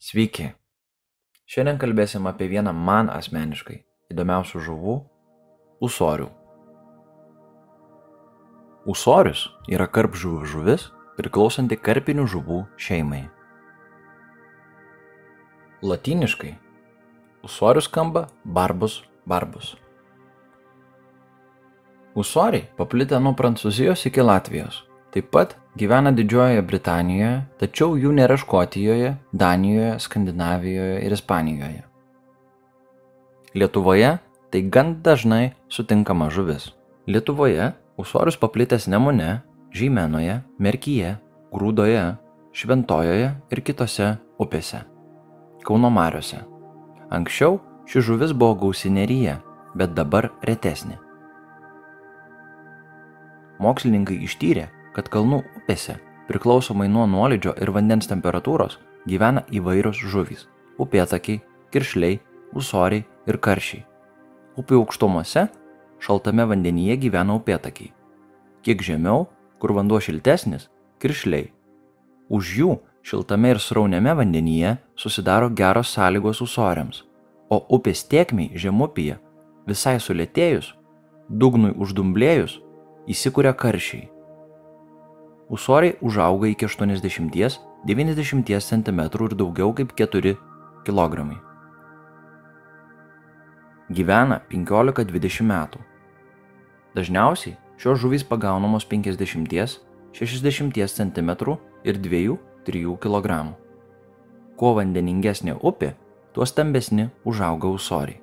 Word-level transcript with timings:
Sveiki. 0.00 0.46
Šiandien 1.44 1.76
kalbėsim 1.76 2.24
apie 2.24 2.46
vieną 2.48 2.72
man 2.72 3.10
asmeniškai 3.12 3.74
įdomiausių 4.08 4.62
žuvų- 4.64 4.94
ūsorių. 5.86 6.28
Ūsorius 8.88 9.42
yra 9.68 9.84
karpžuvių 9.84 10.48
žuvis, 10.48 10.88
priklausanti 11.20 11.76
karpinių 11.76 12.24
žuvų 12.32 12.62
šeimai. 12.80 13.28
Latiniškai 15.84 16.56
ūsorius 17.44 17.92
skamba 17.92 18.26
barbus 18.44 19.02
barbus. 19.26 19.76
Ūsoriai 22.16 22.70
paplitę 22.80 23.20
nuo 23.20 23.36
Prancūzijos 23.36 24.06
iki 24.08 24.24
Latvijos. 24.24 24.89
Taip 25.10 25.30
pat 25.34 25.56
gyvena 25.74 26.12
Didžiojoje 26.14 26.62
Britanijoje, 26.62 27.30
tačiau 27.58 27.96
jų 27.98 28.12
nėra 28.14 28.36
Škotijoje, 28.38 29.16
Danijoje, 29.34 29.96
Skandinavijoje 29.98 31.00
ir 31.02 31.14
Ispanijoje. 31.16 31.82
Lietuvoje 33.54 34.18
tai 34.50 34.62
gan 34.70 35.00
dažnai 35.02 35.50
sutinkama 35.66 36.30
žuvis. 36.30 36.70
Lietuvoje 37.10 37.72
ūsorius 37.98 38.38
paplitęs 38.38 38.86
Nemune, 38.86 39.40
Žymenoje, 39.74 40.40
Merkyje, 40.58 41.16
Grūdoje, 41.50 42.06
Šventojoje 42.54 43.34
ir 43.50 43.66
kitose 43.66 44.14
upėse. 44.38 44.84
Kauno 45.66 45.90
Mariuose. 45.90 46.44
Anksčiau 47.10 47.58
ši 47.90 48.02
žuvis 48.06 48.30
buvo 48.30 48.54
gausineryje, 48.62 49.40
bet 49.74 49.94
dabar 49.98 50.30
retesnė. 50.46 50.98
Mokslininkai 53.60 54.22
ištyrė, 54.24 54.70
kad 54.94 55.08
kalnų 55.08 55.42
upėse, 55.60 55.98
priklausomai 56.28 56.88
nuo 56.88 57.06
nuolydžio 57.10 57.54
ir 57.60 57.72
vandens 57.74 58.08
temperatūros, 58.10 58.78
gyvena 59.06 59.44
įvairios 59.50 59.98
žuvys- 59.98 60.46
upėtakiai, 60.82 61.40
kiršliai, 61.72 62.20
ūsoriai 62.54 63.04
ir 63.26 63.38
karšiai. 63.38 63.84
Upių 64.58 64.82
aukštumose, 64.82 65.48
šaltame 65.98 66.46
vandenyje 66.46 66.96
gyvena 66.96 67.38
upėtakiai. 67.38 67.92
Kiek 68.62 68.82
žemiau, 68.82 69.28
kur 69.58 69.72
vanduo 69.72 70.00
šiltesnis- 70.00 70.68
kiršliai. 71.00 71.52
Už 72.28 72.44
jų 72.58 72.78
šiltame 73.02 73.50
ir 73.50 73.58
srauniame 73.58 74.14
vandenyje 74.14 74.78
susidaro 74.96 75.48
geros 75.50 75.96
sąlygos 75.96 76.40
ūsoriams, 76.40 77.02
o 77.50 77.66
upės 77.76 78.04
tiekmiai 78.08 78.54
žemupyje 78.54 79.18
visai 79.66 79.98
sulėtėjus, 79.98 80.74
dugnui 81.28 81.72
uždumblėjus, 81.74 82.60
įsikuria 83.08 83.52
karšiai. 83.54 84.19
Ūsoriai 85.50 85.96
užauga 86.00 86.46
iki 86.46 86.66
80-90 86.66 88.60
cm 88.62 89.00
ir 89.02 89.34
daugiau 89.34 89.72
kaip 89.74 89.90
4 89.98 90.36
kg. 90.86 91.16
Gyvena 93.90 94.38
15-20 94.52 95.42
metų. 95.50 95.78
Dažniausiai 96.94 97.56
šios 97.82 97.98
žuvys 97.98 98.22
pagaunamos 98.22 98.86
50-60 98.86 99.80
cm 100.94 101.30
ir 101.82 101.98
2-3 101.98 102.96
kg. 103.02 103.28
Kuo 104.54 104.74
vandeningesnė 104.78 105.58
upė, 105.58 105.94
tuo 106.30 106.46
stambesni 106.46 107.10
užauga 107.26 107.66
ūsoriai. 107.74 108.20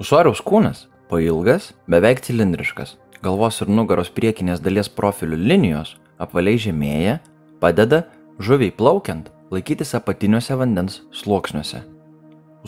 Ūsoriaus 0.00 0.40
kūnas 0.40 0.88
pailgas, 1.10 1.74
beveik 1.86 2.24
cilindriškas. 2.24 2.96
Galvos 3.24 3.62
ir 3.64 3.70
nugaros 3.72 4.10
priekinės 4.12 4.60
dalies 4.60 4.90
profilių 4.92 5.38
linijos 5.40 5.94
apvaliai 6.20 6.58
žemėja, 6.60 7.14
padeda 7.62 8.02
žuviai 8.36 8.74
plaukiant 8.76 9.30
laikytis 9.54 9.94
apatiniuose 9.96 10.56
vandens 10.60 10.98
sluoksniuose. 11.22 11.80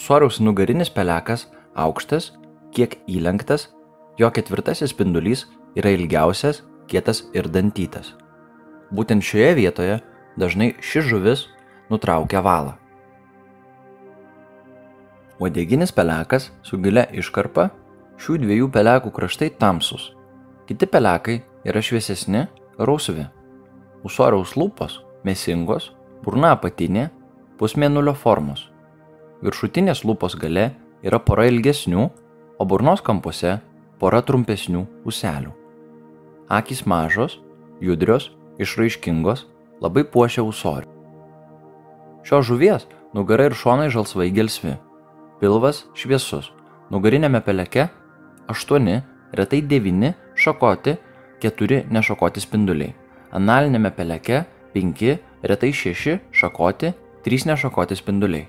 Ūsoriaus 0.00 0.40
nugarinis 0.40 0.88
pelekas 0.92 1.44
aukštas, 1.76 2.30
kiek 2.72 2.96
įlenktas, 3.04 3.68
jo 4.16 4.30
ketvirtasis 4.32 4.94
spindulys 4.94 5.44
yra 5.76 5.92
ilgiausias, 5.92 6.62
kietas 6.88 7.26
ir 7.36 7.50
dantytas. 7.52 8.14
Būtent 8.88 9.28
šioje 9.28 9.52
vietoje 9.60 10.00
dažnai 10.40 10.72
ši 10.80 11.04
žuvis 11.10 11.46
nutraukia 11.92 12.40
valą. 12.40 12.78
Uodeginis 15.36 15.92
pelekas 15.92 16.48
su 16.64 16.80
gilia 16.80 17.04
iškarpa, 17.12 17.68
šių 18.16 18.40
dviejų 18.40 18.72
pelekų 18.72 19.12
kraštai 19.12 19.52
tamsus. 19.60 20.15
Kiti 20.66 20.86
pelekai 20.90 21.40
yra 21.66 21.82
šviesesni, 21.82 22.46
rausvi. 22.78 23.26
Usoriaus 24.06 24.56
lūpos 24.58 24.98
mesingos, 25.26 25.92
burna 26.24 26.52
apatinė, 26.56 27.08
pusmėnulio 27.58 28.14
formos. 28.18 28.66
Viršutinės 29.46 30.02
lūpos 30.06 30.34
gale 30.40 30.72
yra 31.06 31.20
pora 31.22 31.46
ilgesnių, 31.50 32.08
o 32.58 32.64
burnos 32.66 33.02
kampuose 33.04 33.60
pora 34.00 34.22
trumpesnių 34.26 34.82
uselių. 35.06 35.54
Akis 36.50 36.82
mažos, 36.86 37.38
judrios, 37.82 38.30
išraiškingos, 38.58 39.46
labai 39.82 40.02
puošia 40.02 40.42
usorių. 40.46 40.90
Šios 42.26 42.46
žuvies 42.48 42.86
nugara 43.14 43.46
ir 43.46 43.54
šonai 43.54 43.86
žalsvai 43.94 44.32
gelsvi, 44.34 44.74
pilvas 45.38 45.84
šviesus, 45.94 46.50
nugarinėme 46.90 47.38
peleke 47.44 47.86
8, 48.50 49.02
retai 49.36 49.62
9 49.62 50.14
šakoti, 50.46 50.96
4 51.42 51.82
nešakoti 51.92 52.40
spinduliai, 52.40 52.94
analinėme 53.36 53.90
peleke 53.96 54.44
5, 54.74 55.16
retai 55.42 55.72
6 55.74 56.18
šakoti, 56.32 56.92
3 57.26 57.48
nešakoti 57.52 57.98
spinduliai. 57.98 58.46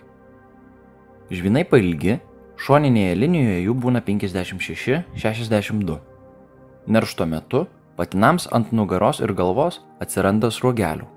Žvinai 1.34 1.66
pailgi, 1.68 2.20
šoninėje 2.62 3.18
linijoje 3.18 3.64
jų 3.66 3.74
būna 3.84 4.00
56-62. 4.06 5.98
Neršto 6.88 7.28
metu 7.28 7.66
patinams 7.98 8.48
ant 8.54 8.72
nugaros 8.72 9.20
ir 9.20 9.34
galvos 9.36 9.82
atsiranda 10.04 10.52
sruogelių. 10.54 11.08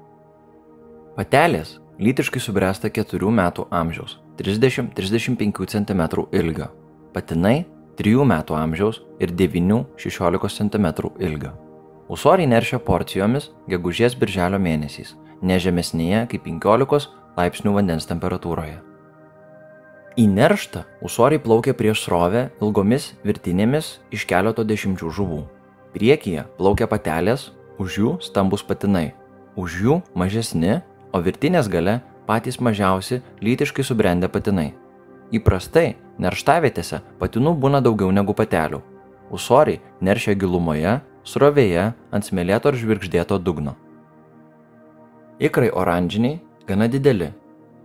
Patelės 1.14 1.76
lytiškai 2.00 2.40
subręsta 2.42 2.90
4 2.90 3.30
metų 3.36 3.68
amžiaus 3.70 4.16
30-35 4.40 5.68
cm 5.74 6.02
ilgio, 6.32 6.70
patinai 7.12 7.66
3 7.98 8.26
metų 8.26 8.56
amžiaus 8.58 9.00
ir 9.20 9.32
9-16 9.34 10.54
cm 10.58 10.86
ilgio. 11.18 11.54
Usoriai 12.10 12.48
neršia 12.50 12.80
porcijomis 12.82 13.50
gegužės 13.70 14.16
birželio 14.18 14.58
mėnesiais, 14.58 15.14
nežemesnėje 15.42 16.26
kaip 16.32 16.46
15 16.46 17.10
laipsnių 17.36 17.74
vandens 17.76 18.08
temperatūroje. 18.10 18.80
Į 20.18 20.26
nerštą 20.26 20.82
usoriai 21.06 21.40
plaukia 21.40 21.72
prieš 21.78 22.02
srovę 22.08 22.48
ilgomis 22.60 23.12
virtinėmis 23.22 23.92
iš 24.10 24.26
keleto 24.26 24.64
dešimčių 24.66 25.10
žuvų. 25.16 25.40
Priekyje 25.94 26.44
plaukia 26.58 26.90
patelės, 26.90 27.52
už 27.78 27.98
jų 28.02 28.10
stambus 28.26 28.66
patinai, 28.66 29.12
už 29.56 29.78
jų 29.84 30.00
mažesni, 30.18 30.80
o 31.14 31.22
virtinės 31.22 31.70
gale 31.70 32.00
patys 32.26 32.60
mažiausi 32.60 33.22
lytiškai 33.42 33.86
subrendę 33.86 34.28
patinai. 34.28 34.72
Įprastai 35.30 35.94
nerštavietėse 36.20 37.00
patinų 37.20 37.54
būna 37.62 37.80
daugiau 37.84 38.12
negu 38.12 38.34
patelių. 38.36 38.80
Usoriai 39.30 39.80
neršia 40.04 40.34
gilumoje, 40.34 40.98
srovėje, 41.24 41.92
ant 42.10 42.26
smėlėto 42.26 42.70
ar 42.70 42.78
žvirgždėto 42.78 43.38
dugno. 43.38 43.76
Ikrai 45.40 45.70
oranžiniai, 45.70 46.40
gana 46.68 46.88
dideli. 46.90 47.30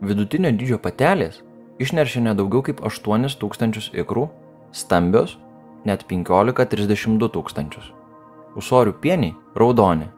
Vidutinio 0.01 0.51
dydžio 0.51 0.79
patelės 0.83 1.41
išneršia 1.79 2.23
nedaugiau 2.25 2.65
kaip 2.65 2.81
8000 2.83 3.93
ikrų, 4.01 4.27
stambios 4.75 5.37
net 5.85 6.03
15-32 6.09 7.29
tūkstančius. 7.31 7.91
Usorių 8.59 8.95
pieniai 9.03 9.35
raudoni. 9.55 10.09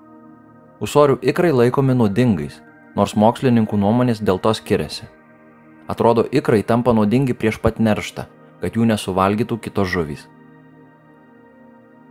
Usorių 0.81 1.19
ikrai 1.25 1.51
laikomi 1.51 1.95
nuodingais, 1.97 2.61
nors 2.95 3.15
mokslininkų 3.17 3.77
nuomonės 3.81 4.21
dėl 4.21 4.41
to 4.41 4.53
skiriasi. 4.53 5.09
Atrodo, 5.87 6.25
ikrai 6.31 6.63
tampa 6.67 6.93
naudingi 6.93 7.33
prieš 7.33 7.61
pat 7.63 7.79
nerštą, 7.79 8.25
kad 8.61 8.75
jų 8.75 8.87
nesuvalgytų 8.89 9.59
kitos 9.63 9.87
žuvys. 9.93 10.25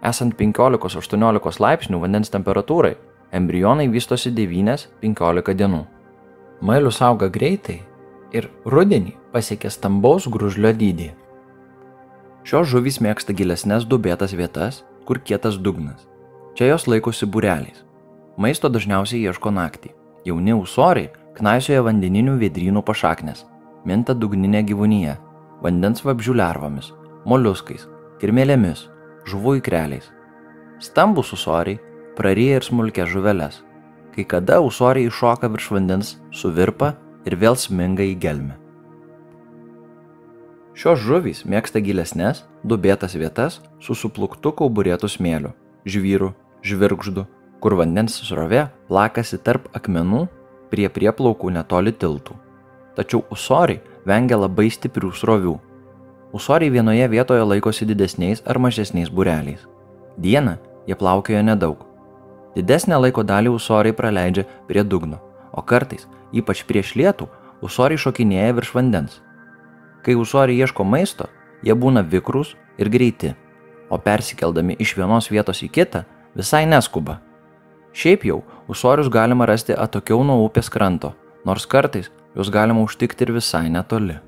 Esant 0.07 0.37
15-18 0.39 1.61
laipsnių 1.61 2.01
vandens 2.01 2.33
temperatūrai, 2.33 2.95
embrionai 3.37 3.89
vystosi 3.93 4.33
9-15 4.33 5.55
dienų. 5.61 5.83
Mailius 6.61 7.03
auga 7.05 7.29
greitai 7.29 7.81
ir 8.33 8.49
rudenį 8.65 9.17
pasiekia 9.33 9.71
stambaus 9.73 10.29
gružlio 10.31 10.73
dydį. 10.73 11.11
Šios 12.47 12.71
žuvys 12.71 13.01
mėgsta 13.03 13.35
gilesnės 13.37 13.85
dubėtas 13.91 14.33
vietas, 14.39 14.85
kur 15.05 15.19
kietas 15.19 15.59
dugnas. 15.59 16.07
Čia 16.57 16.71
jos 16.71 16.87
laikosi 16.87 17.27
bureliais. 17.27 17.83
Maisto 18.39 18.71
dažniausiai 18.73 19.27
ieško 19.27 19.51
naktį. 19.51 19.93
Jauni 20.25 20.55
ūsoriai 20.55 21.11
knaisioja 21.37 21.83
vandeninių 21.85 22.37
vėdrynų 22.41 22.83
pašaknes, 22.87 23.45
minta 23.87 24.15
dugninė 24.15 24.65
gyvūnyje, 24.67 25.17
vandens 25.63 26.03
vabžių 26.05 26.37
lervomis, 26.41 26.91
moliuskais, 27.25 27.87
kirmėlėmis, 28.21 28.89
žuvų 29.31 29.61
ikreliais. 29.61 30.11
Stambus 30.83 31.33
ūsoriai 31.33 31.81
praryja 32.19 32.61
ir 32.61 32.67
smulkės 32.67 33.09
žuveles. 33.13 33.63
kai 34.17 34.25
kada 34.25 34.63
usoriai 34.65 35.11
iššoka 35.11 35.51
virš 35.53 35.67
vandens, 35.77 36.15
suvirpa 36.33 36.95
ir 37.29 37.37
vėl 37.37 37.57
sminga 37.61 38.01
į 38.01 38.15
gelmę. 38.17 38.55
Šios 40.73 41.03
žuvys 41.05 41.43
mėgsta 41.45 41.83
gilesnės, 41.85 42.47
dubėtas 42.65 43.13
vietas 43.17 43.61
su 43.81 43.95
supluktu 43.95 44.53
kauburėtų 44.57 45.09
smėliu, 45.09 45.53
žvyru, 45.85 46.33
žvirgždu, 46.65 47.27
kur 47.61 47.77
vandens 47.77 48.17
srovė 48.25 48.67
plakasi 48.89 49.37
tarp 49.37 49.69
akmenų 49.77 50.27
prie 50.73 50.89
prieplaukų 50.89 51.53
netoli 51.53 51.93
tiltų. 51.93 52.46
Tačiau 52.97 53.27
usoriai 53.31 53.83
vengia 54.09 54.39
labai 54.41 54.71
stiprių 54.73 55.11
srovių. 55.13 55.57
Usoriai 56.37 56.73
vienoje 56.73 57.09
vietoje 57.13 57.45
laikosi 57.45 57.87
didesniais 57.89 58.43
ar 58.47 58.59
mažesniais 58.59 59.11
bureliais. 59.13 59.67
Dieną 60.17 60.57
jie 60.89 60.97
plaukioja 60.97 61.43
nedaug. 61.45 61.85
Didesnę 62.57 62.97
laiko 62.97 63.23
dalį 63.23 63.53
usoriai 63.53 63.93
praleidžia 63.93 64.47
prie 64.69 64.85
dugno, 64.85 65.21
o 65.53 65.61
kartais, 65.61 66.07
ypač 66.33 66.65
prieš 66.65 66.95
lietų, 66.97 67.29
usoriai 67.61 68.01
šokinėja 68.01 68.57
virš 68.57 68.73
vandens. 68.75 69.21
Kai 70.03 70.17
usoriai 70.17 70.65
ieško 70.65 70.85
maisto, 70.85 71.29
jie 71.63 71.77
būna 71.77 72.01
vikrus 72.01 72.55
ir 72.81 72.89
greiti, 72.89 73.35
o 73.91 73.99
persikeldami 74.01 74.79
iš 74.81 74.97
vienos 74.97 75.29
vietos 75.31 75.61
į 75.63 75.69
kitą 75.69 76.07
visai 76.35 76.65
neskuba. 76.65 77.21
Šiaip 77.93 78.25
jau, 78.29 78.43
usorius 78.69 79.13
galima 79.13 79.45
rasti 79.49 79.77
atokiau 79.77 80.25
nuo 80.25 80.43
upės 80.47 80.73
kranto, 80.73 81.13
nors 81.45 81.69
kartais 81.69 82.11
juos 82.37 82.51
galima 82.53 82.83
užtikti 82.85 83.25
ir 83.25 83.33
visai 83.33 83.71
netoli. 83.73 84.19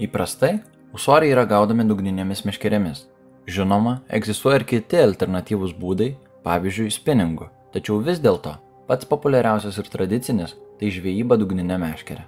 Įprastai, 0.00 0.62
usoriai 0.96 1.34
yra 1.34 1.44
gaudomi 1.50 1.84
dugninėmis 1.84 2.46
meškerėmis. 2.48 3.04
Žinoma, 3.48 3.98
egzistuoja 4.08 4.62
ir 4.62 4.64
kiti 4.68 5.00
alternatyvūs 5.02 5.74
būdai, 5.76 6.14
pavyzdžiui, 6.44 6.88
spinningu, 6.92 7.50
tačiau 7.74 7.98
vis 8.04 8.20
dėlto 8.24 8.54
pats 8.88 9.04
populiariausias 9.08 9.76
ir 9.76 9.90
tradicinis 9.92 10.54
tai 10.80 10.88
žvejyba 10.94 11.36
dugninė 11.36 11.76
meškerė. 11.82 12.24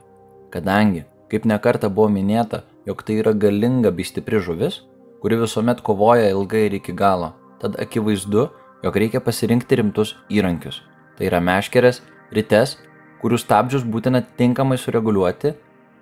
Kadangi, 0.53 1.07
kaip 1.33 1.47
nekarta 1.49 1.89
buvo 1.89 2.11
minėta, 2.13 2.65
jog 2.85 3.05
tai 3.07 3.21
yra 3.23 3.33
galinga 3.33 3.93
bei 3.95 4.05
stipri 4.05 4.43
žuvis, 4.45 4.83
kuri 5.23 5.39
visuomet 5.41 5.81
kovoja 5.87 6.29
ilgai 6.35 6.67
ir 6.69 6.77
iki 6.81 6.93
galo, 6.97 7.33
tad 7.63 7.79
akivaizdu, 7.81 8.49
jog 8.85 9.01
reikia 9.01 9.25
pasirinkti 9.25 9.81
rimtus 9.81 10.17
įrankius. 10.29 10.83
Tai 11.17 11.29
yra 11.31 11.41
meškerės, 11.45 12.03
rites 12.35 12.77
kurių 13.21 13.39
stabdžius 13.41 13.85
būtina 13.85 14.23
tinkamai 14.37 14.79
sureguliuoti, 14.81 15.55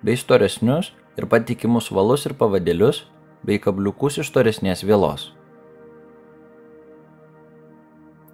bei 0.03 0.15
storesnius 0.15 0.93
ir 1.19 1.27
patikimus 1.27 1.89
valus 1.91 2.25
ir 2.27 2.35
pavadėlius, 2.39 3.03
bei 3.43 3.59
kabliukus 3.59 4.19
iš 4.19 4.31
storesnės 4.31 4.83
vėlos. 4.87 5.29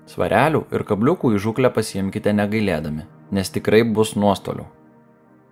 Svarelių 0.10 0.66
ir 0.74 0.86
kabliukų 0.86 1.34
į 1.36 1.42
žuklę 1.42 1.72
pasiimkite 1.74 2.34
negailėdami, 2.38 3.08
nes 3.34 3.50
tikrai 3.50 3.82
bus 3.84 4.14
nuostolių. 4.16 4.68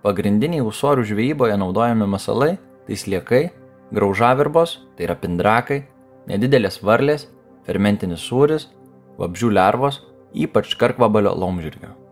Pagrindiniai 0.06 0.62
usorių 0.62 1.06
žvejyboje 1.09 1.57
naudojami 1.57 2.07
masalai- 2.07 2.57
tai 2.85 2.95
sliekai, 2.95 3.51
graužavirbos, 3.91 4.77
tai 4.95 5.06
yra 5.07 5.15
pindrakai, 5.15 5.83
nedidelės 6.27 6.81
varlės, 6.83 7.27
fermentinis 7.65 8.21
sūris, 8.30 8.68
vabžių 9.18 9.53
lervos, 9.53 10.01
ypač 10.33 10.75
karkvabalio 10.77 11.33
laumžirgio. 11.35 12.02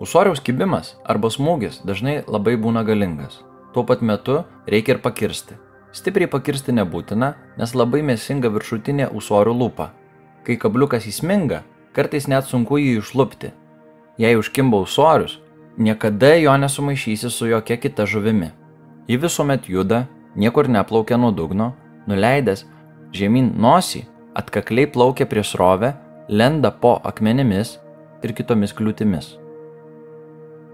Usoriaus 0.00 0.40
kibimas 0.40 0.94
arba 1.04 1.28
smūgis 1.28 1.82
dažnai 1.84 2.22
labai 2.24 2.54
būna 2.56 2.80
galingas. 2.88 3.42
Tuo 3.74 3.82
pat 3.84 4.00
metu 4.00 4.38
reikia 4.64 4.94
ir 4.94 5.00
pakirsti. 5.04 5.58
Stipriai 5.92 6.30
pakirsti 6.32 6.72
nebūtina, 6.72 7.34
nes 7.60 7.74
labai 7.76 8.00
mėsinga 8.08 8.48
viršutinė 8.54 9.10
usorių 9.18 9.52
lūpa. 9.60 9.90
Kai 10.46 10.56
kabliukas 10.56 11.04
įsminga, 11.10 11.58
kartais 11.92 12.30
net 12.32 12.48
sunku 12.48 12.78
jį 12.80 12.94
išlupti. 13.02 13.50
Jei 14.16 14.38
užkimba 14.40 14.80
usorius, 14.80 15.36
niekada 15.76 16.32
jo 16.40 16.56
nesumaišysi 16.56 17.28
su 17.28 17.50
jokia 17.52 17.76
kita 17.76 18.08
žuvimi. 18.08 18.48
Ji 19.04 19.20
visuomet 19.20 19.68
juda, 19.68 20.06
niekur 20.32 20.70
neplaukia 20.72 21.20
nuo 21.20 21.34
dugno, 21.34 21.74
nuleidęs 22.08 22.64
žemyn 23.12 23.52
nosį, 23.60 24.06
atkakliai 24.32 24.88
plaukia 24.88 25.28
prie 25.28 25.44
srovę, 25.44 25.92
lenda 26.28 26.72
po 26.72 26.96
akmenimis 27.04 27.76
ir 28.24 28.32
kitomis 28.32 28.72
kliūtimis. 28.72 29.34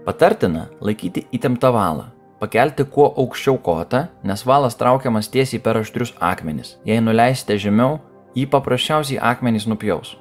Patartina 0.07 0.69
laikyti 0.79 1.25
įtemptą 1.35 1.67
valą. 1.75 2.05
Pakelti 2.39 2.85
kuo 2.87 3.09
aukščiau 3.19 3.57
kotą, 3.59 4.05
nes 4.23 4.45
valas 4.47 4.77
traukiamas 4.79 5.27
tiesiai 5.27 5.59
per 5.59 5.75
aštrius 5.81 6.13
akmenis. 6.23 6.77
Jei 6.87 7.01
nuleisite 7.03 7.57
žemiau, 7.59 7.97
jį 8.31 8.45
paprasčiausiai 8.53 9.19
akmenys 9.19 9.65
nupjaus. 9.67 10.13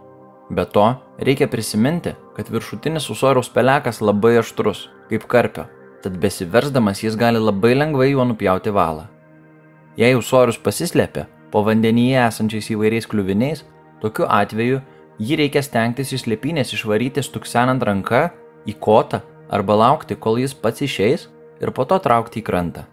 Be 0.51 0.65
to, 0.75 0.89
reikia 1.23 1.47
prisiminti, 1.53 2.17
kad 2.35 2.51
viršutinis 2.51 3.07
usoriaus 3.15 3.53
pelekas 3.55 4.03
labai 4.03 4.33
aštrus, 4.41 4.89
kaip 5.07 5.29
karpio, 5.31 5.69
tad 6.03 6.19
besiversdamas 6.19 7.05
jis 7.05 7.15
gali 7.15 7.39
labai 7.39 7.77
lengvai 7.79 8.11
juo 8.11 8.27
nupjauti 8.27 8.75
valą. 8.75 9.07
Jei 9.95 10.19
usorius 10.19 10.59
pasislėpia 10.59 11.29
po 11.55 11.63
vandenyje 11.63 12.19
esančiais 12.25 12.73
įvairiais 12.75 13.07
kliuviniais, 13.07 13.63
tokiu 14.03 14.27
atveju 14.27 14.83
jį 15.23 15.41
reikia 15.45 15.63
stengtis 15.63 16.11
iš 16.19 16.27
lėpynės 16.27 16.75
išvaryti 16.75 17.23
stuksenant 17.23 17.87
ranka 17.87 18.33
į 18.67 18.75
kotą 18.83 19.23
arba 19.51 19.75
laukti, 19.75 20.17
kol 20.17 20.39
jis 20.41 20.55
pats 20.55 20.83
išeis 20.83 21.29
ir 21.61 21.73
po 21.73 21.85
to 21.85 21.99
traukti 22.03 22.41
į 22.41 22.47
krantą. 22.47 22.85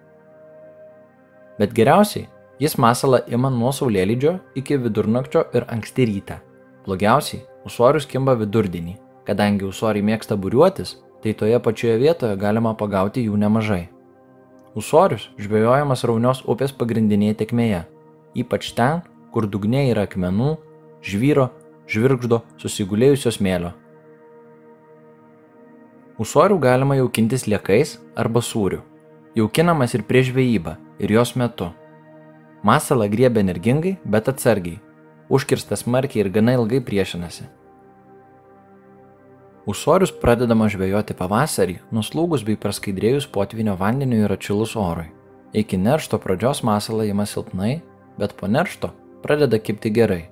Bet 1.60 1.74
geriausiai 1.78 2.28
jis 2.62 2.78
masalą 2.78 3.22
ima 3.28 3.52
nuo 3.54 3.72
saulėlydžio 3.76 4.38
iki 4.60 4.78
vidurnakčio 4.82 5.46
ir 5.54 5.68
anksti 5.70 6.08
rytą. 6.10 6.40
Blogiausiai 6.86 7.44
usorius 7.66 8.08
kimba 8.10 8.36
vidurdienį, 8.40 8.98
kadangi 9.28 9.68
usoriai 9.68 10.06
mėgsta 10.06 10.38
būriuotis, 10.38 10.98
tai 11.24 11.34
toje 11.34 11.60
pačioje 11.64 11.98
vietoje 12.02 12.38
galima 12.38 12.74
pagauti 12.76 13.24
jų 13.28 13.38
nemažai. 13.40 13.88
Usorius 14.76 15.30
žvejojamas 15.38 16.04
Raunios 16.10 16.42
upės 16.50 16.74
pagrindinėje 16.76 17.38
tekmėje, 17.44 17.84
ypač 18.36 18.74
ten, 18.74 19.04
kur 19.32 19.48
dugne 19.48 19.86
yra 19.92 20.08
akmenų, 20.08 20.58
žvyro, 21.06 21.52
žvirgždo, 21.88 22.42
susigulėjusios 22.58 23.40
mėlio 23.44 23.74
Usorių 26.22 26.60
galima 26.62 26.94
jaukintis 27.00 27.48
liekais 27.50 27.96
arba 28.16 28.42
sūriu. 28.46 28.84
Jaukinamas 29.34 29.96
ir 29.98 30.04
prieš 30.06 30.30
žvejybą, 30.30 30.76
ir 31.02 31.12
jos 31.16 31.32
metu. 31.34 31.72
Masalą 32.62 33.08
griebia 33.10 33.42
energingai, 33.42 33.96
bet 34.06 34.30
atsargiai. 34.30 34.78
Užkirstas 35.34 35.82
smarkiai 35.82 36.22
ir 36.22 36.30
gana 36.30 36.54
ilgai 36.54 36.84
priešinasi. 36.86 37.48
Usorius 39.66 40.12
pradedama 40.14 40.68
žvejoti 40.70 41.16
pavasarį, 41.18 41.80
nuslūgus 41.90 42.44
bei 42.46 42.60
praskaidrėjus 42.62 43.26
potvinio 43.34 43.74
vandeniu 43.80 44.22
ir 44.28 44.36
atšilus 44.36 44.76
orui. 44.78 45.08
Iki 45.54 45.80
neršto 45.82 46.20
pradžios 46.22 46.62
masalą 46.68 47.08
ima 47.10 47.26
silpnai, 47.26 47.80
bet 48.20 48.38
po 48.38 48.46
neršto 48.52 48.92
pradeda 49.26 49.58
kipti 49.58 49.90
gerai, 49.90 50.28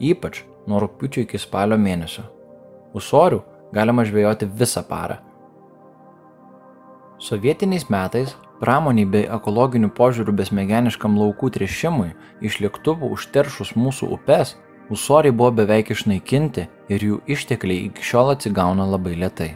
ypač 0.00 0.44
nuo 0.64 0.80
rūpiučio 0.80 1.26
iki 1.26 1.36
spalio 1.42 1.76
mėnesio. 1.76 2.24
Usorių 2.96 3.42
galima 3.74 4.06
žvejoti 4.06 4.46
visą 4.46 4.86
parą, 4.86 5.18
Sovietiniais 7.18 7.86
metais 7.88 8.34
pramoniai 8.60 9.08
bei 9.08 9.24
ekologinių 9.32 9.88
požiūrių 9.96 10.34
besmegeniškam 10.36 11.14
laukų 11.16 11.48
trešimui 11.54 12.10
iš 12.44 12.58
lėktuvų 12.60 13.08
užteršus 13.16 13.72
mūsų 13.72 14.10
upes, 14.16 14.52
usoriai 14.92 15.32
buvo 15.32 15.54
beveik 15.62 15.94
išnaikinti 15.94 16.66
ir 16.92 17.06
jų 17.08 17.22
ištekliai 17.32 17.86
iki 17.88 18.04
šiol 18.04 18.34
atsigauna 18.34 18.84
labai 18.92 19.16
lietai. 19.16 19.54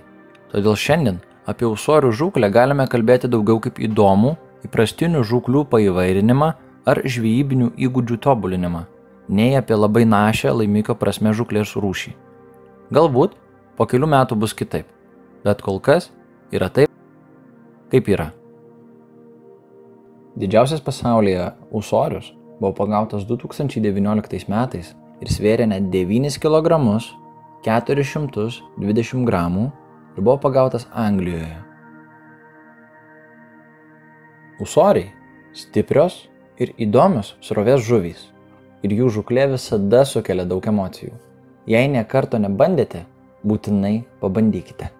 Todėl 0.52 0.72
šiandien 0.72 1.20
apie 1.44 1.68
usorių 1.68 2.14
žūklę 2.16 2.48
galime 2.48 2.86
kalbėti 2.88 3.28
daugiau 3.28 3.60
kaip 3.60 3.76
įdomų, 3.76 4.34
įprastinių 4.64 5.20
žūklių 5.28 5.66
paįvairinimą 5.68 6.52
ar 6.88 7.00
žvejybinių 7.04 7.74
įgūdžių 7.76 8.20
tobulinimą, 8.24 8.86
nei 9.28 9.52
apie 9.60 9.76
labai 9.76 10.06
našę 10.08 10.56
laimikio 10.56 10.96
prasme 10.96 11.36
žūklės 11.36 11.76
rūšį. 11.76 12.14
Galbūt 12.88 13.36
po 13.76 13.84
kelių 13.84 14.08
metų 14.16 14.40
bus 14.40 14.56
kitaip, 14.56 14.88
bet 15.44 15.60
kol 15.60 15.76
kas 15.80 16.08
yra 16.56 16.72
taip, 16.72 16.88
kaip 17.90 18.08
yra. 18.08 18.30
Didžiausias 20.38 20.80
pasaulyje 20.80 21.50
usorius 21.70 22.32
buvo 22.60 22.72
pagautas 22.74 23.24
2019 23.26 24.46
metais 24.48 24.92
ir 25.20 25.32
svėrė 25.32 25.66
net 25.68 25.90
9 25.92 26.38
kg 26.40 26.78
420 27.64 29.26
g 29.26 29.40
ir 30.16 30.22
buvo 30.22 30.36
pagautas 30.38 30.86
Anglijoje. 30.92 31.56
Usoriai- 34.60 35.12
stiprios 35.60 36.28
ir 36.58 36.74
įdomios 36.78 37.34
srovės 37.40 37.80
žuvys 37.80 38.28
ir 38.82 38.90
jų 38.90 39.08
žuklė 39.16 39.50
visada 39.56 40.04
sukelia 40.04 40.44
daug 40.44 40.62
emocijų. 40.62 41.12
Jei 41.66 41.88
ne 41.88 42.04
karto 42.04 42.38
nebandėte, 42.38 43.04
būtinai 43.44 44.04
pabandykite. 44.20 44.99